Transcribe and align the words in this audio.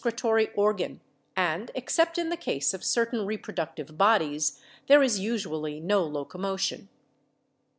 cial 0.01 0.07
excretory 0.07 0.49
organ, 0.55 0.99
and, 1.37 1.69
except 1.75 2.17
in 2.17 2.29
the 2.29 2.35
case 2.35 2.73
of 2.73 2.83
certain 2.83 3.23
re 3.23 3.37
productive 3.37 3.99
bodies, 3.99 4.59
there 4.87 5.03
is 5.03 5.19
usually 5.19 5.79
no 5.79 6.03
locomotion." 6.03 6.89